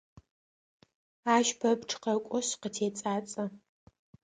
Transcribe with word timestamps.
Ащ 1.35 1.47
пэпчъ 1.59 1.95
къэкӏошъ 2.03 2.51
къытэцӏацӏэ. 2.61 3.45